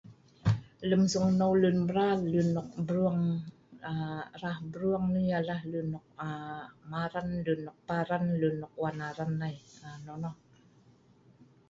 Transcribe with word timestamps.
Lem 0.89 1.03
sungneu 1.13 1.53
lun 1.61 1.77
mral, 1.87 2.19
lun 2.33 2.47
nok 2.55 2.67
burung, 2.87 3.23
rah 4.41 4.59
brung, 4.71 5.07
yah 5.29 5.41
nah 5.49 5.61
lun 5.71 5.87
nok 5.93 6.05
Paran, 6.91 7.27
nok 7.65 7.75
Maran 7.89 8.25
lun 8.41 8.53
nok 8.61 8.73
wan 8.81 8.97
Aran 9.09 9.33
ai 9.47 9.55
nonoh 10.05 10.35